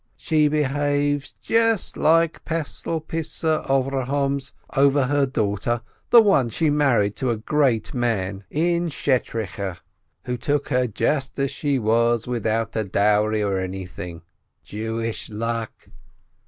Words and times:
She 0.17 0.47
behaves 0.47 1.33
just 1.43 1.95
like 1.95 2.43
Pessil 2.43 3.01
Peise 3.01 3.43
Avrohom's 3.69 4.51
over 4.75 5.05
her 5.05 5.27
daughter, 5.27 5.83
the 6.09 6.23
one 6.23 6.49
she 6.49 6.71
married 6.71 7.15
to 7.17 7.29
a 7.29 7.37
great 7.37 7.93
man 7.93 8.43
in 8.49 8.89
Schtrischtch, 8.89 9.81
who 10.23 10.37
took 10.37 10.69
her 10.69 10.87
122 10.87 10.93
SHOLOM 10.95 10.95
ALECHEM 10.95 10.95
just 10.95 11.37
as 11.39 11.51
she 11.51 11.77
was, 11.77 12.25
without 12.25 12.75
any 12.75 12.89
dowry 12.89 13.43
or 13.43 13.59
anything— 13.59 14.23
Jewish 14.63 15.29
luck! 15.29 15.89